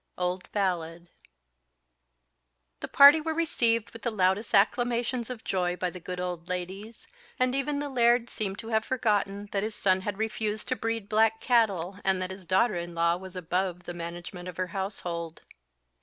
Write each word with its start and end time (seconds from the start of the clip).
Old 0.17 0.51
Ballad. 0.51 1.09
THE 2.79 2.87
party 2.87 3.21
were 3.21 3.35
received 3.35 3.91
with 3.91 4.01
the 4.01 4.09
loudest 4.09 4.55
acclamations 4.55 5.29
of 5.29 5.43
joy 5.43 5.75
by 5.75 5.91
the 5.91 5.99
good 5.99 6.19
old 6.19 6.49
ladies; 6.49 7.05
and 7.37 7.53
even 7.53 7.77
the 7.77 7.87
Laird 7.87 8.27
seemed 8.27 8.57
to 8.57 8.69
have 8.69 8.83
forgotten 8.83 9.49
that 9.51 9.61
his 9.61 9.75
son 9.75 10.01
had 10.01 10.17
refused 10.17 10.67
to 10.69 10.75
breed 10.75 11.07
black 11.07 11.39
cattle, 11.39 11.99
and 12.03 12.19
that 12.19 12.31
his 12.31 12.47
daughter 12.47 12.77
in 12.77 12.95
law 12.95 13.15
was 13.15 13.35
above 13.35 13.83
the 13.83 13.93
management 13.93 14.47
of 14.49 14.57
her 14.57 14.67
household. 14.73 15.43